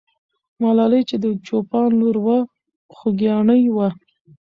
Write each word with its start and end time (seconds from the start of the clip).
ملالۍ 0.61 1.01
چې 1.09 1.15
د 1.23 1.25
چوپان 1.45 1.89
لور 1.99 2.17
وه، 2.25 2.37
خوګیاڼۍ 2.95 3.63
وه. 3.75 3.87